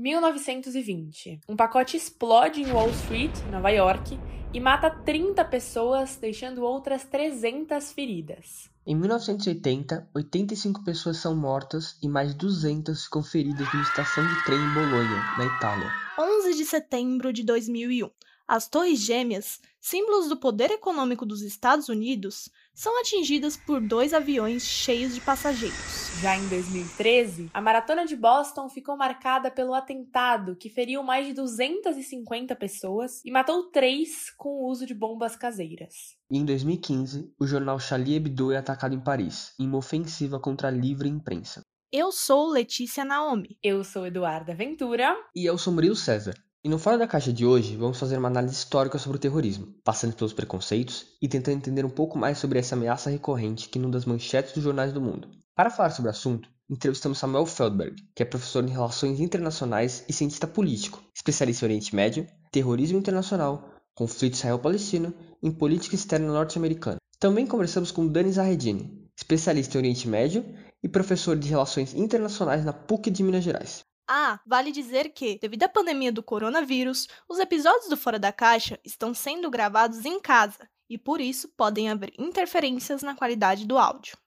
[0.00, 1.40] 1920.
[1.46, 4.18] Um pacote explode em Wall Street, Nova York,
[4.52, 8.70] e mata 30 pessoas, deixando outras 300 feridas.
[8.86, 14.58] Em 1980, 85 pessoas são mortas e mais 200 ficam feridas numa estação de trem
[14.58, 15.90] em Bolonha, na Itália.
[16.18, 18.10] 11 de setembro de 2001.
[18.52, 24.64] As Torres Gêmeas, símbolos do poder econômico dos Estados Unidos, são atingidas por dois aviões
[24.64, 26.10] cheios de passageiros.
[26.20, 31.32] Já em 2013, a maratona de Boston ficou marcada pelo atentado que feriu mais de
[31.32, 36.16] 250 pessoas e matou três com o uso de bombas caseiras.
[36.28, 40.66] E em 2015, o jornal Charlie Hebdo é atacado em Paris, em uma ofensiva contra
[40.66, 41.62] a livre imprensa.
[41.92, 43.56] Eu sou Letícia Naomi.
[43.62, 45.16] Eu sou Eduarda Ventura.
[45.36, 46.34] E eu sou Murilo César.
[46.62, 49.74] E no Fora da Caixa de hoje, vamos fazer uma análise histórica sobre o terrorismo,
[49.82, 53.96] passando pelos preconceitos e tentando entender um pouco mais sobre essa ameaça recorrente que inunda
[53.96, 55.26] as manchetes dos jornais do mundo.
[55.56, 60.12] Para falar sobre o assunto, entrevistamos Samuel Feldberg, que é professor em Relações Internacionais e
[60.12, 66.98] cientista político, especialista em Oriente Médio, terrorismo internacional, conflito israel-palestino e política externa norte-americana.
[67.18, 70.44] Também conversamos com Dani Zahedini, especialista em Oriente Médio
[70.82, 73.82] e professor de Relações Internacionais na PUC de Minas Gerais.
[74.12, 78.80] Ah, vale dizer que, devido à pandemia do coronavírus, os episódios do Fora da Caixa
[78.84, 84.18] estão sendo gravados em casa e por isso podem haver interferências na qualidade do áudio.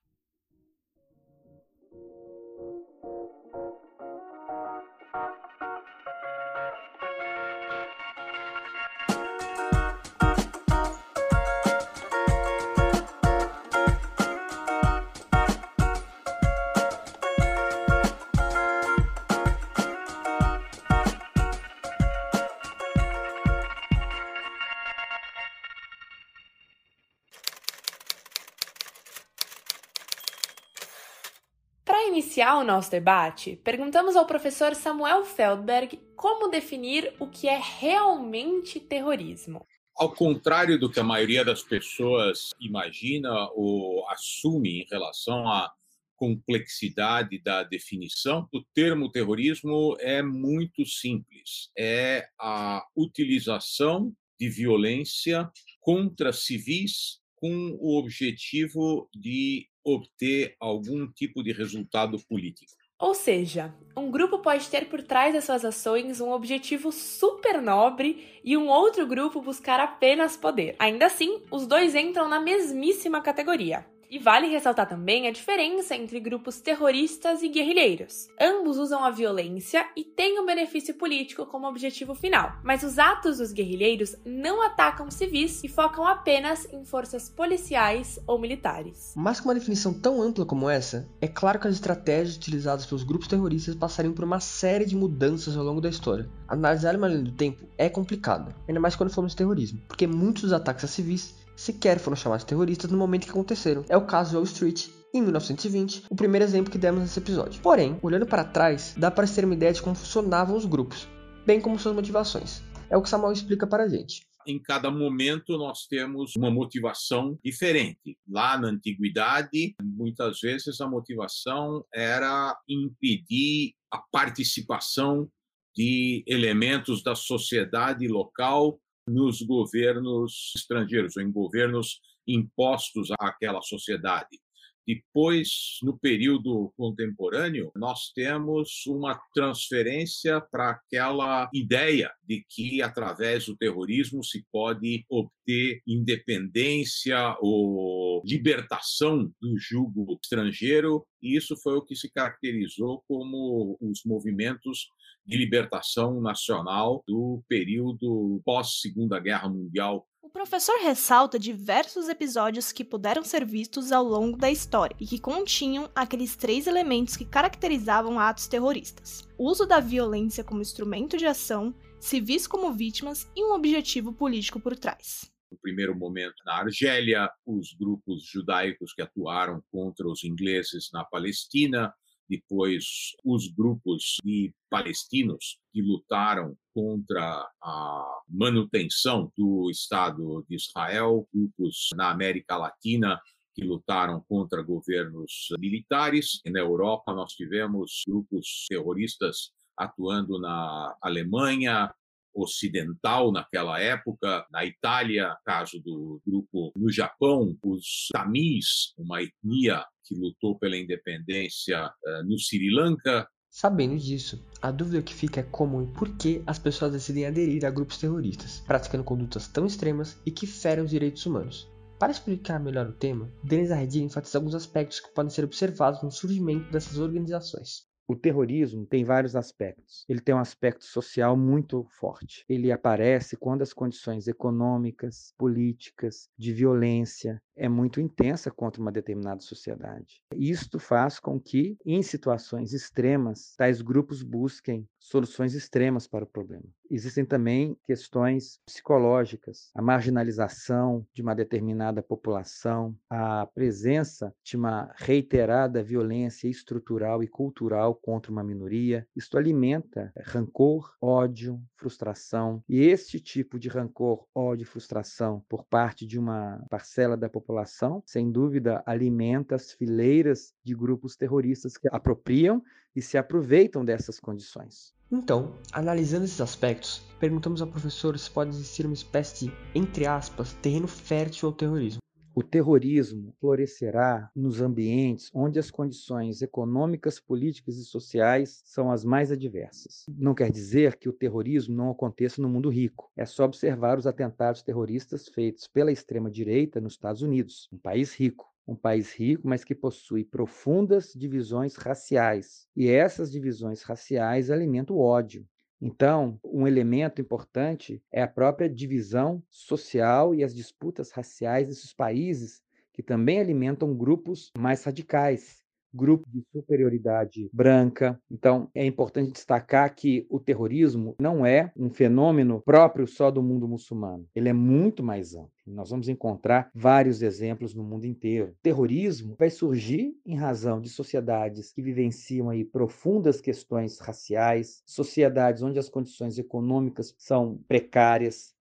[32.33, 38.79] Iniciar o nosso debate, perguntamos ao professor Samuel Feldberg como definir o que é realmente
[38.79, 39.63] terrorismo.
[39.95, 45.71] Ao contrário do que a maioria das pessoas imagina ou assume em relação à
[46.15, 51.69] complexidade da definição, o termo terrorismo é muito simples.
[51.77, 61.51] É a utilização de violência contra civis com o objetivo de obter algum tipo de
[61.51, 62.71] resultado político.
[62.97, 68.39] Ou seja, um grupo pode ter por trás das suas ações um objetivo super nobre
[68.45, 70.77] e um outro grupo buscar apenas poder.
[70.79, 73.85] Ainda assim, os dois entram na mesmíssima categoria.
[74.13, 78.27] E vale ressaltar também a diferença entre grupos terroristas e guerrilheiros.
[78.39, 82.99] Ambos usam a violência e têm o um benefício político como objetivo final, mas os
[82.99, 89.13] atos dos guerrilheiros não atacam civis e focam apenas em forças policiais ou militares.
[89.15, 93.03] Mas com uma definição tão ampla como essa, é claro que as estratégias utilizadas pelos
[93.03, 96.29] grupos terroristas passariam por uma série de mudanças ao longo da história.
[96.47, 100.43] Analisar uma linha do tempo é complicado, ainda mais quando falamos de terrorismo, porque muitos
[100.43, 103.85] dos ataques a civis sequer foram chamados terroristas no momento que aconteceram.
[103.89, 107.61] É o caso de Wall Street, em 1920, o primeiro exemplo que demos nesse episódio.
[107.61, 111.07] Porém, olhando para trás, dá para ter uma ideia de como funcionavam os grupos,
[111.45, 112.63] bem como suas motivações.
[112.89, 114.25] É o que Samuel explica para a gente.
[114.45, 118.17] Em cada momento nós temos uma motivação diferente.
[118.27, 125.29] Lá na antiguidade, muitas vezes a motivação era impedir a participação
[125.75, 134.39] de elementos da sociedade local nos governos estrangeiros, ou em governos impostos àquela sociedade.
[134.85, 143.55] Depois, no período contemporâneo, nós temos uma transferência para aquela ideia de que, através do
[143.55, 151.95] terrorismo, se pode obter independência ou libertação do jugo estrangeiro, e isso foi o que
[151.95, 154.87] se caracterizou como os movimentos
[155.25, 163.25] de libertação nacional do período pós-Segunda Guerra Mundial o professor ressalta diversos episódios que puderam
[163.25, 168.47] ser vistos ao longo da história e que continham aqueles três elementos que caracterizavam atos
[168.47, 174.13] terroristas: o uso da violência como instrumento de ação, civis como vítimas e um objetivo
[174.13, 175.29] político por trás.
[175.51, 181.93] No primeiro momento, na Argélia, os grupos judaicos que atuaram contra os ingleses na Palestina,
[182.33, 191.89] depois os grupos de palestinos que lutaram contra a manutenção do Estado de Israel, grupos
[191.95, 193.21] na América Latina
[193.55, 196.41] que lutaram contra governos militares.
[196.43, 201.93] E na Europa nós tivemos grupos terroristas atuando na Alemanha,
[202.33, 210.15] ocidental naquela época, na Itália, caso do grupo no Japão, os Tamis, uma etnia que
[210.15, 215.83] lutou pela independência uh, no Sri Lanka, Sabendo disso, a dúvida que fica é como
[215.83, 220.31] e por que as pessoas decidem aderir a grupos terroristas, praticando condutas tão extremas e
[220.31, 221.71] que ferem os direitos humanos.
[221.99, 226.09] Para explicar melhor o tema, Denis Arredia enfatiza alguns aspectos que podem ser observados no
[226.09, 227.85] surgimento dessas organizações.
[228.07, 230.05] O terrorismo tem vários aspectos.
[230.09, 232.43] Ele tem um aspecto social muito forte.
[232.49, 239.41] Ele aparece quando as condições econômicas, políticas, de violência é muito intensa contra uma determinada
[239.41, 240.21] sociedade.
[240.35, 246.65] Isto faz com que, em situações extremas, tais grupos busquem soluções extremas para o problema.
[246.93, 255.81] Existem também questões psicológicas, a marginalização de uma determinada população, a presença de uma reiterada
[255.81, 259.07] violência estrutural e cultural contra uma minoria.
[259.15, 262.63] Isto alimenta rancor, ódio, frustração.
[262.69, 268.03] E este tipo de rancor, ódio e frustração por parte de uma parcela da população,
[268.05, 272.61] sem dúvida, alimenta as fileiras de grupos terroristas que apropriam
[272.95, 274.93] e se aproveitam dessas condições.
[275.15, 280.53] Então, analisando esses aspectos, perguntamos ao professor se pode existir uma espécie de, entre aspas,
[280.53, 281.99] terreno fértil ao terrorismo.
[282.33, 289.31] O terrorismo florescerá nos ambientes onde as condições econômicas, políticas e sociais são as mais
[289.31, 290.03] adversas.
[290.17, 293.11] Não quer dizer que o terrorismo não aconteça no mundo rico.
[293.15, 298.51] É só observar os atentados terroristas feitos pela extrema-direita nos Estados Unidos, um país rico
[298.67, 302.67] um país rico, mas que possui profundas divisões raciais.
[302.75, 305.45] E essas divisões raciais alimentam o ódio.
[305.81, 312.61] Então, um elemento importante é a própria divisão social e as disputas raciais desses países
[312.93, 315.62] que também alimentam grupos mais radicais,
[315.93, 318.19] grupo de superioridade branca.
[318.31, 323.67] Então, é importante destacar que o terrorismo não é um fenômeno próprio só do mundo
[323.67, 324.27] muçulmano.
[324.35, 325.51] Ele é muito mais amplo.
[325.65, 328.51] Nós vamos encontrar vários exemplos no mundo inteiro.
[328.51, 335.63] O terrorismo vai surgir em razão de sociedades que vivenciam aí profundas questões raciais, sociedades
[335.63, 338.52] onde as condições econômicas são precárias,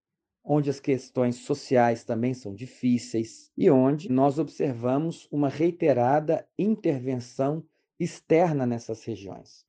[0.45, 7.65] onde as questões sociais também são difíceis e onde nós observamos uma reiterada intervenção
[7.99, 9.65] externa nessas regiões.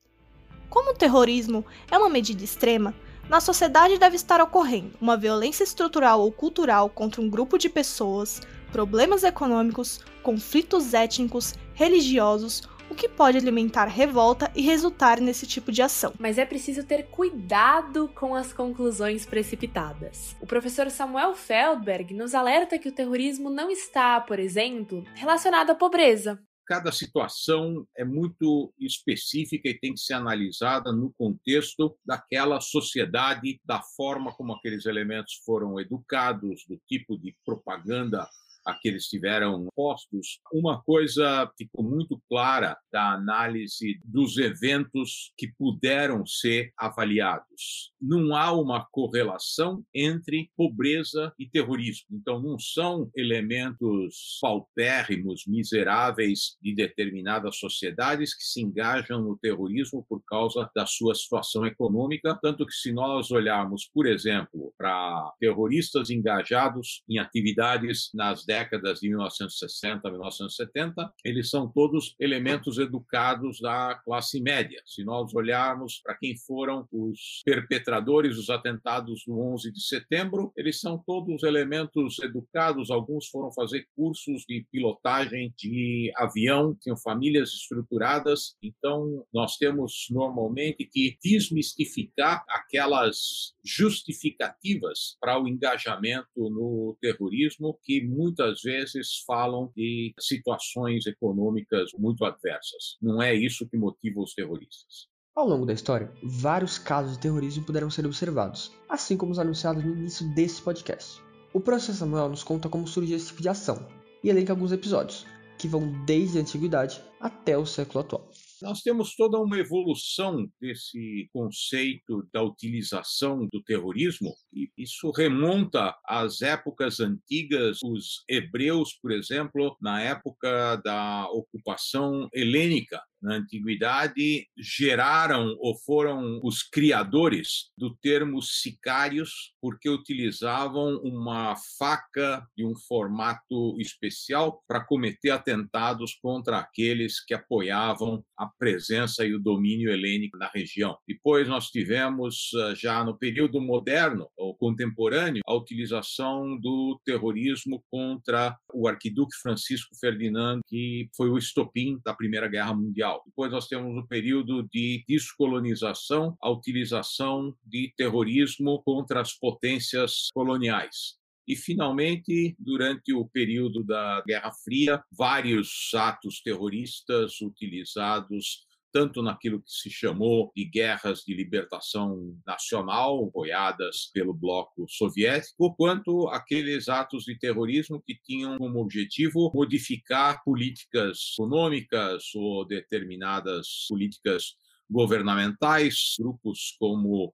[0.69, 2.95] Como o terrorismo é uma medida extrema,
[3.29, 8.41] na sociedade deve estar ocorrendo uma violência estrutural ou cultural contra um grupo de pessoas,
[8.71, 15.81] problemas econômicos, conflitos étnicos, religiosos o que pode alimentar revolta e resultar nesse tipo de
[15.81, 16.13] ação.
[16.19, 20.35] Mas é preciso ter cuidado com as conclusões precipitadas.
[20.41, 25.75] O professor Samuel Feldberg nos alerta que o terrorismo não está, por exemplo, relacionado à
[25.75, 26.39] pobreza.
[26.65, 33.81] Cada situação é muito específica e tem que ser analisada no contexto daquela sociedade, da
[33.97, 38.30] forma como aqueles elementos foram educados, do tipo de propaganda
[38.65, 45.48] a que eles tiveram postos, uma coisa ficou muito clara da análise dos eventos que
[45.57, 47.92] puderam ser avaliados.
[48.01, 52.07] Não há uma correlação entre pobreza e terrorismo.
[52.12, 60.21] Então, não são elementos paupérrimos, miseráveis de determinadas sociedades que se engajam no terrorismo por
[60.25, 62.38] causa da sua situação econômica.
[62.42, 69.09] Tanto que, se nós olharmos, por exemplo, para terroristas engajados em atividades nas décadas de
[69.09, 74.79] 1960 a 1970, eles são todos elementos educados da classe média.
[74.85, 80.80] Se nós olharmos para quem foram os perpetradores dos atentados do 11 de setembro, eles
[80.80, 88.56] são todos elementos educados, alguns foram fazer cursos de pilotagem de avião, tinham famílias estruturadas,
[88.61, 98.43] então nós temos normalmente que desmistificar aquelas justificativas para o engajamento no terrorismo que muitas
[98.44, 102.97] muitas vezes falam de situações econômicas muito adversas.
[103.02, 105.07] Não é isso que motiva os terroristas.
[105.35, 109.83] Ao longo da história, vários casos de terrorismo puderam ser observados, assim como os anunciados
[109.83, 111.21] no início desse podcast.
[111.54, 113.88] O professor Samuel nos conta como surgiu esse tipo de ação
[114.23, 115.26] e elenca alguns episódios,
[115.57, 118.30] que vão desde a antiguidade até o século atual.
[118.63, 126.41] Nós temos toda uma evolução desse conceito da utilização do terrorismo, e isso remonta às
[126.41, 127.79] épocas antigas.
[127.83, 136.61] Os hebreus, por exemplo, na época da ocupação helênica, na antiguidade geraram ou foram os
[136.61, 146.18] criadores do termo sicários, porque utilizavam uma faca de um formato especial para cometer atentados
[146.21, 150.97] contra aqueles que apoiavam a presença e o domínio helênico na região.
[151.07, 158.56] Depois nós tivemos, ah, já no período moderno ou contemporâneo, a utilização do terrorismo contra
[158.73, 163.12] o arquiduque Francisco Ferdinando, que foi o estopim da Primeira Guerra Mundial.
[163.25, 171.17] Depois nós temos o período de descolonização, a utilização de terrorismo contra as potências coloniais.
[171.47, 179.71] E, finalmente, durante o período da Guerra Fria, vários atos terroristas utilizados tanto naquilo que
[179.71, 187.38] se chamou de guerras de libertação nacional, apoiadas pelo bloco soviético, quanto aqueles atos de
[187.38, 194.56] terrorismo que tinham como objetivo modificar políticas econômicas ou determinadas políticas
[194.90, 197.33] governamentais, grupos como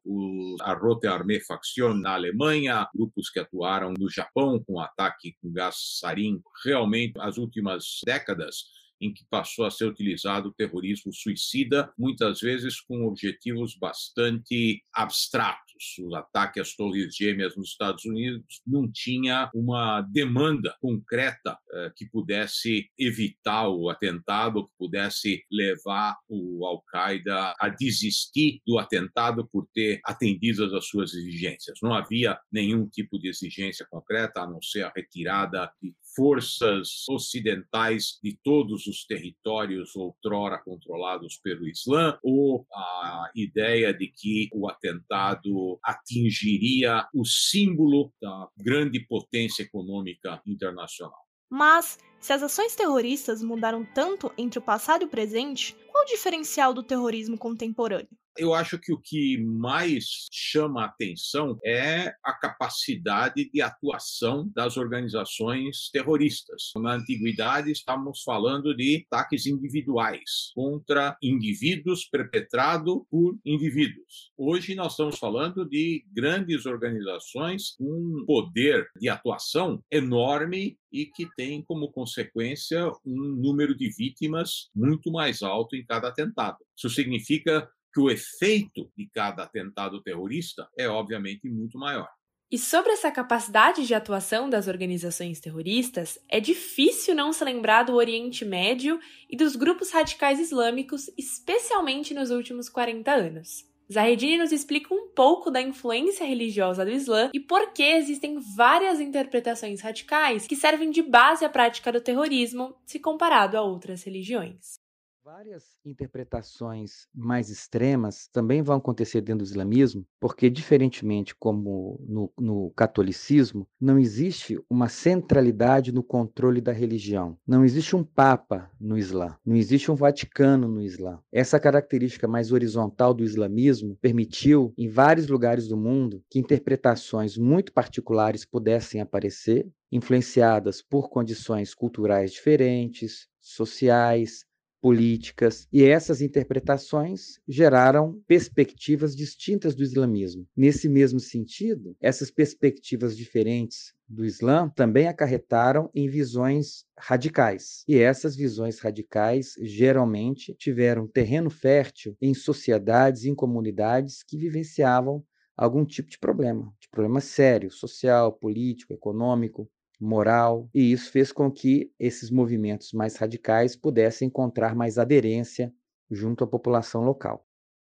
[0.61, 5.99] a Rote Armee Faction na Alemanha, grupos que atuaram no Japão com ataque com gás
[5.99, 6.41] sarin.
[6.63, 8.63] Realmente, as últimas décadas,
[9.01, 15.69] em que passou a ser utilizado o terrorismo suicida, muitas vezes com objetivos bastante abstratos.
[15.99, 22.05] O ataque às Torres Gêmeas nos Estados Unidos não tinha uma demanda concreta eh, que
[22.05, 30.01] pudesse evitar o atentado, que pudesse levar o Al-Qaeda a desistir do atentado por ter
[30.03, 31.79] atendido às suas exigências.
[31.81, 38.19] Não havia nenhum tipo de exigência concreta, a não ser a retirada de forças ocidentais
[38.23, 45.79] de todos os territórios outrora controlados pelo Islã, ou a ideia de que o atentado
[45.83, 51.29] atingiria o símbolo da grande potência econômica internacional.
[51.49, 56.07] Mas, se as ações terroristas mudaram tanto entre o passado e o presente, qual o
[56.07, 58.09] diferencial do terrorismo contemporâneo?
[58.39, 64.77] Eu acho que o que mais chama a atenção é a capacidade de atuação das
[64.77, 66.71] organizações terroristas.
[66.77, 74.31] Na antiguidade, estávamos falando de ataques individuais contra indivíduos perpetrado por indivíduos.
[74.37, 81.27] Hoje nós estamos falando de grandes organizações com um poder de atuação enorme e que
[81.35, 86.57] tem como consequência um número de vítimas muito mais alto em cada atentado.
[86.77, 87.69] Isso significa
[87.99, 92.07] que o efeito de cada atentado terrorista é, obviamente, muito maior.
[92.51, 97.93] E sobre essa capacidade de atuação das organizações terroristas, é difícil não se lembrar do
[97.93, 103.69] Oriente Médio e dos grupos radicais islâmicos, especialmente nos últimos 40 anos.
[103.91, 108.99] Zahedini nos explica um pouco da influência religiosa do Islã e por que existem várias
[108.99, 114.79] interpretações radicais que servem de base à prática do terrorismo se comparado a outras religiões.
[115.23, 122.71] Várias interpretações mais extremas também vão acontecer dentro do islamismo, porque, diferentemente como no, no,
[122.71, 127.37] catolicismo, não existe uma centralidade no controle da religião.
[127.45, 131.19] Não existe um papa no Islã, não existe um Vaticano no Islã.
[131.31, 137.73] Essa característica mais horizontal do islamismo permitiu, em vários lugares do mundo, que interpretações muito
[137.73, 144.45] particulares pudessem aparecer, influenciadas por condições culturais diferentes, sociais,
[144.81, 150.47] políticas, e essas interpretações geraram perspectivas distintas do islamismo.
[150.55, 157.83] Nesse mesmo sentido, essas perspectivas diferentes do Islã também acarretaram em visões radicais.
[157.87, 165.23] E essas visões radicais geralmente tiveram terreno fértil em sociedades, em comunidades que vivenciavam
[165.55, 169.69] algum tipo de problema, de problema sério, social, político, econômico,
[169.99, 175.73] moral, e isso fez com que esses movimentos mais radicais pudessem encontrar mais aderência
[176.09, 177.45] junto à população local.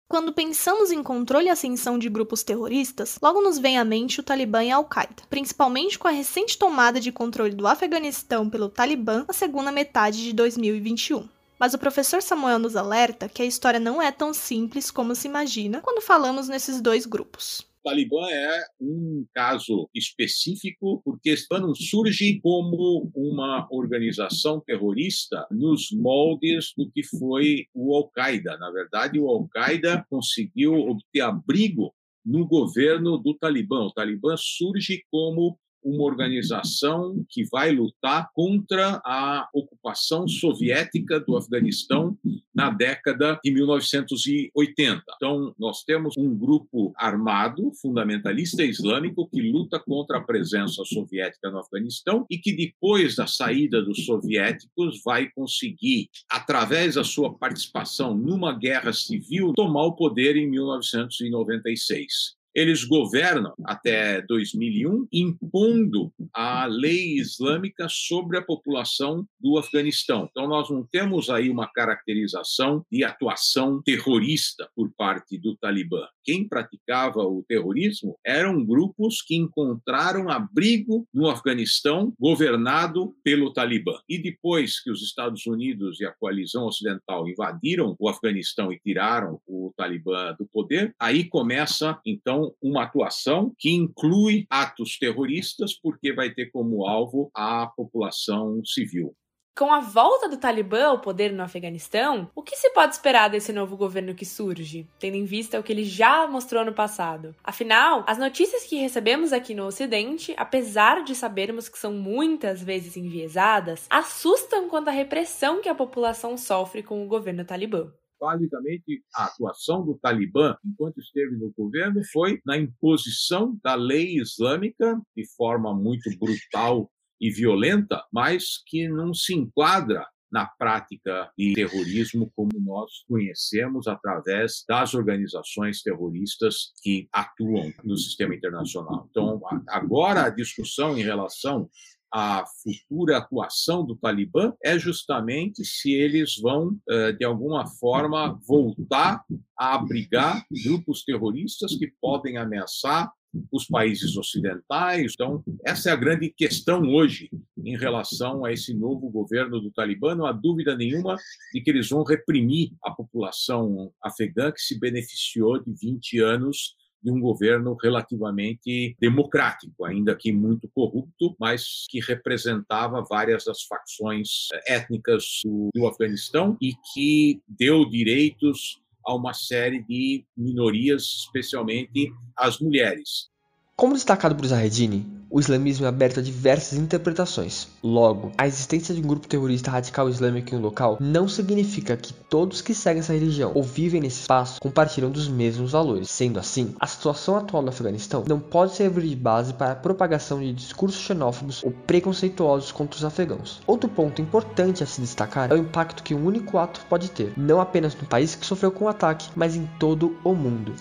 [0.09, 4.23] Quando pensamos em controle e ascensão de grupos terroristas, logo nos vem à mente o
[4.23, 9.25] Talibã e a Al-Qaeda, principalmente com a recente tomada de controle do Afeganistão pelo Talibã
[9.27, 11.29] na segunda metade de 2021.
[11.59, 15.27] Mas o professor Samuel nos alerta que a história não é tão simples como se
[15.27, 17.67] imagina quando falamos nesses dois grupos.
[17.87, 26.91] Talibã é um caso específico, porque Talibã surge como uma organização terrorista nos moldes do
[26.91, 28.59] que foi o Al-Qaeda.
[28.59, 33.85] Na verdade, o Al-Qaeda conseguiu obter abrigo no governo do Talibã.
[33.85, 42.19] O Talibã surge como uma organização que vai lutar contra a ocupação soviética do Afeganistão
[42.57, 45.03] na década de 1980.
[45.17, 51.59] Então, nós temos um grupo armado, fundamentalista islâmico, que luta contra a presença soviética no
[51.59, 58.59] Afeganistão e que, depois da saída dos soviéticos, vai conseguir, através da sua participação numa
[58.59, 62.36] guerra civil, tomar o poder em 1996.
[62.57, 70.27] Eles governam até 2001, impondo a lei islâmica sobre a população do Afeganistão.
[70.31, 76.07] Então, nós não temos aí uma caracterização de atuação terrorista por parte do Talibã.
[76.25, 83.99] Quem praticava o terrorismo eram grupos que encontraram abrigo no Afeganistão, governado pelo Talibã.
[84.09, 89.39] E depois que os Estados Unidos e a coalizão ocidental invadiram o Afeganistão e tiraram
[89.47, 96.33] o Talibã do poder, aí começa então uma atuação que inclui atos terroristas, porque vai
[96.33, 99.15] ter como alvo a população civil.
[99.59, 103.55] Com a volta do Talibã ao poder no Afeganistão, o que se pode esperar desse
[103.55, 107.35] novo governo que surge, tendo em vista o que ele já mostrou no passado?
[107.43, 112.99] Afinal, as notícias que recebemos aqui no Ocidente, apesar de sabermos que são muitas vezes
[112.99, 119.27] enviesadas, assustam quanto à repressão que a população sofre com o governo talibã basicamente a
[119.27, 125.75] atuação do Talibã enquanto esteve no governo foi na imposição da lei islâmica de forma
[125.75, 133.05] muito brutal e violenta, mas que não se enquadra na prática de terrorismo como nós
[133.09, 139.07] conhecemos através das organizações terroristas que atuam no sistema internacional.
[139.11, 141.71] Então, agora a discussão em relação
[142.13, 149.25] à futura atuação do Talibã é justamente se eles vão, eh, de alguma forma, voltar
[149.59, 153.11] a abrigar grupos terroristas que podem ameaçar
[153.53, 155.13] os países ocidentais.
[155.15, 160.15] Então, essa é a grande questão hoje em relação a esse novo governo do Talibã.
[160.15, 161.17] Não há dúvida nenhuma
[161.53, 167.11] de que eles vão reprimir a população afegã que se beneficiou de 20 anos de
[167.11, 175.41] um governo relativamente democrático, ainda que muito corrupto, mas que representava várias das facções étnicas
[175.45, 183.31] do, do Afeganistão e que deu direitos a uma série de minorias, especialmente as mulheres.
[183.79, 187.69] Como destacado por Zahedini, o islamismo é aberto a diversas interpretações.
[187.85, 192.15] Logo, a existência de um grupo terrorista radical islâmico em um local não significa que
[192.15, 196.09] todos que seguem essa religião ou vivem nesse espaço compartilham dos mesmos valores.
[196.09, 200.41] Sendo assim, a situação atual no Afeganistão não pode servir de base para a propagação
[200.41, 203.61] de discursos xenófobos ou preconceituosos contra os afegãos.
[203.67, 207.35] Outro ponto importante a se destacar é o impacto que um único ato pode ter,
[207.37, 210.73] não apenas no país que sofreu com o ataque, mas em todo o mundo.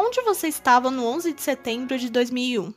[0.00, 2.72] Onde você estava no 11 de setembro de 2001?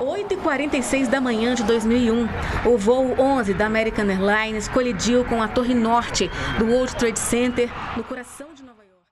[0.00, 2.26] 8h46 da manhã de 2001,
[2.72, 7.70] o voo 11 da American Airlines colidiu com a torre norte do World Trade Center,
[7.98, 9.04] no coração de Nova York.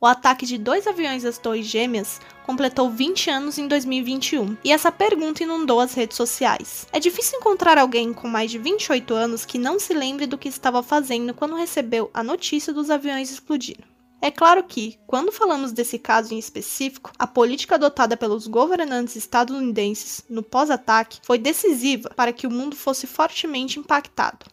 [0.00, 4.90] O ataque de dois aviões das Torres Gêmeas completou 20 anos em 2021, e essa
[4.90, 6.88] pergunta inundou as redes sociais.
[6.92, 10.48] É difícil encontrar alguém com mais de 28 anos que não se lembre do que
[10.48, 13.97] estava fazendo quando recebeu a notícia dos aviões explodindo.
[14.20, 20.24] É claro que, quando falamos desse caso em específico, a política adotada pelos governantes estadunidenses
[20.28, 24.46] no pós-ataque foi decisiva para que o mundo fosse fortemente impactado.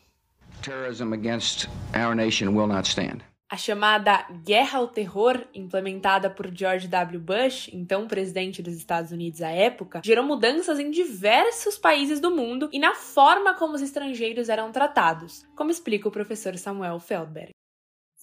[3.49, 7.19] A chamada Guerra ao Terror, implementada por George W.
[7.19, 12.69] Bush, então presidente dos Estados Unidos à época, gerou mudanças em diversos países do mundo
[12.73, 17.54] e na forma como os estrangeiros eram tratados, como explica o professor Samuel Feldberg.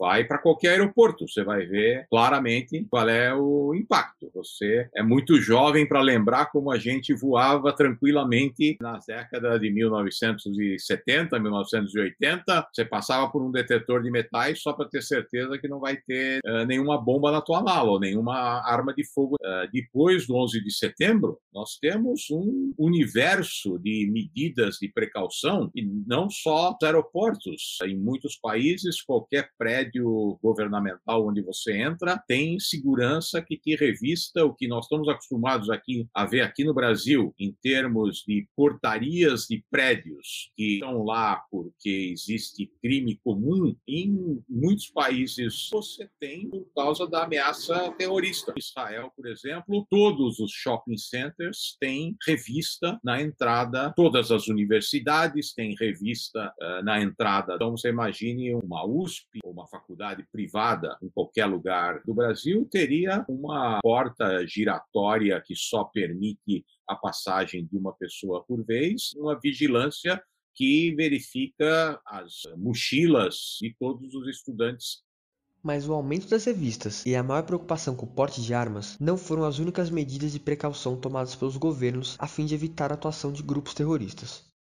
[0.03, 4.29] Vai para qualquer aeroporto, você vai ver claramente qual é o impacto.
[4.35, 11.39] Você é muito jovem para lembrar como a gente voava tranquilamente nas décadas de 1970,
[11.39, 12.69] 1980.
[12.73, 16.41] Você passava por um detetor de metais só para ter certeza que não vai ter
[16.45, 18.35] uh, nenhuma bomba na tua mala ou nenhuma
[18.69, 19.37] arma de fogo.
[19.41, 25.83] Uh, depois do 11 de setembro, nós temos um universo de medidas de precaução e
[26.09, 27.79] não só os aeroportos.
[27.85, 34.45] Em muitos países, qualquer prédio prédio governamental onde você entra tem segurança que te revista
[34.45, 39.47] o que nós estamos acostumados aqui a ver aqui no Brasil em termos de portarias
[39.49, 46.67] de prédios que estão lá porque existe crime comum em muitos países você tem por
[46.75, 48.53] causa da ameaça terrorista.
[48.57, 55.75] Israel, por exemplo, todos os shopping centers têm revista na entrada, todas as universidades têm
[55.79, 57.55] revista uh, na entrada.
[57.55, 63.81] Então você imagine uma USP, uma faculdade privada em qualquer lugar do Brasil teria uma
[63.81, 70.23] porta giratória que só permite a passagem de uma pessoa por vez, uma vigilância
[70.55, 75.03] que verifica as mochilas de todos os estudantes
[75.63, 79.17] mas o aumento das revistas e a maior preocupação com o porte de armas não
[79.17, 83.33] foram as únicas medidas de precaução tomadas pelos governos a fim de evitar a atuação
[83.33, 84.52] de grupos terroristas.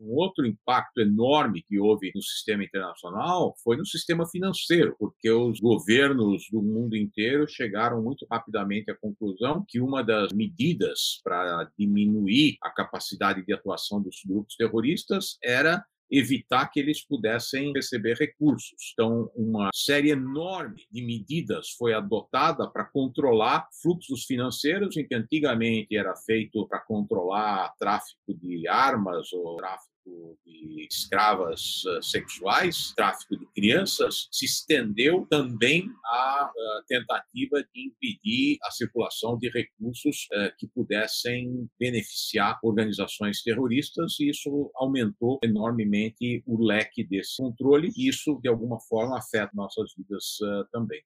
[0.00, 5.60] Um outro impacto enorme que houve no sistema internacional foi no sistema financeiro, porque os
[5.60, 12.56] governos do mundo inteiro chegaram muito rapidamente à conclusão que uma das medidas para diminuir
[12.62, 18.92] a capacidade de atuação dos grupos terroristas era evitar que eles pudessem receber recursos.
[18.92, 25.96] Então, uma série enorme de medidas foi adotada para controlar fluxos financeiros, em que antigamente
[25.96, 33.36] era feito para controlar tráfico de armas ou tráfico tráfico de escravas uh, sexuais, tráfico
[33.36, 40.54] de crianças, se estendeu também à uh, tentativa de impedir a circulação de recursos uh,
[40.58, 48.38] que pudessem beneficiar organizações terroristas, e isso aumentou enormemente o leque desse controle, e isso,
[48.42, 50.38] de alguma forma, afeta nossas vidas
[50.72, 51.02] também.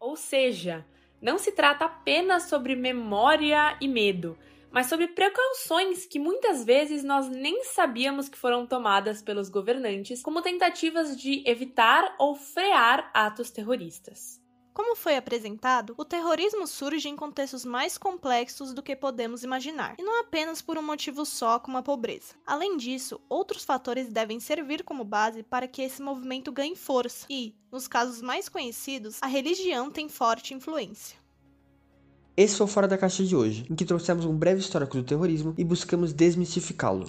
[0.00, 0.84] Ou seja,
[1.20, 4.38] não se trata apenas sobre memória e medo
[4.70, 10.42] mas sobre precauções que muitas vezes nós nem sabíamos que foram tomadas pelos governantes como
[10.42, 14.40] tentativas de evitar ou frear atos terroristas.
[14.78, 20.04] Como foi apresentado, o terrorismo surge em contextos mais complexos do que podemos imaginar, e
[20.04, 22.36] não apenas por um motivo só, como a pobreza.
[22.46, 27.56] Além disso, outros fatores devem servir como base para que esse movimento ganhe força, e,
[27.72, 31.17] nos casos mais conhecidos, a religião tem forte influência.
[32.38, 35.02] Esse foi o Fora da Caixa de hoje, em que trouxemos um breve histórico do
[35.02, 37.06] terrorismo e buscamos desmistificá-lo.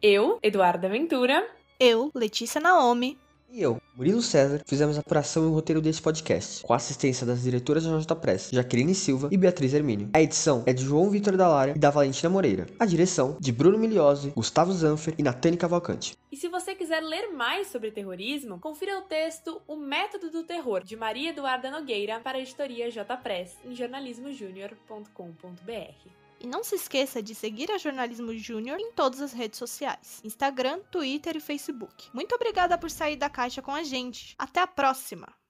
[0.00, 1.46] Eu, Eduardo Ventura.
[1.78, 3.18] Eu, Letícia Naomi.
[3.54, 7.26] E eu, Murilo César, fizemos a apuração e o roteiro desse podcast, com a assistência
[7.26, 10.08] das diretoras da J Press, Jaqueline Silva e Beatriz Hermínio.
[10.14, 12.66] A edição é de João Vitor Dallara e da Valentina Moreira.
[12.80, 16.16] A direção, de Bruno Miliose, Gustavo Zanfer e Natane Cavalcante.
[16.32, 20.82] E se você quiser ler mais sobre terrorismo, confira o texto O Método do Terror,
[20.82, 26.21] de Maria Eduarda Nogueira, para a editoria J Press, em jornalismojunior.com.br.
[26.42, 30.80] E não se esqueça de seguir a Jornalismo Júnior em todas as redes sociais: Instagram,
[30.90, 32.08] Twitter e Facebook.
[32.12, 34.34] Muito obrigada por sair da caixa com a gente.
[34.36, 35.41] Até a próxima!